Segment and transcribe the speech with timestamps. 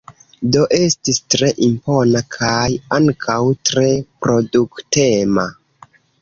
[0.53, 2.63] Do estis tre impona kaj
[2.97, 3.37] ankaŭ
[3.71, 3.85] tre
[4.25, 5.47] produktema.